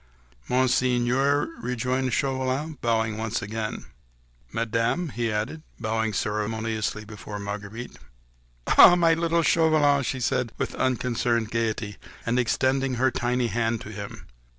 [0.49, 3.85] "Monseigneur," rejoined Chauvelin, bowing once again.
[4.51, 7.99] "Madame," he added, bowing ceremoniously before Marguerite.
[8.77, 8.95] "Ah!
[8.95, 14.25] my little Chauvelin!" she said with unconcerned gaiety, and extending her tiny hand to him.